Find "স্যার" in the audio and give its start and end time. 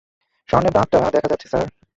1.47-1.65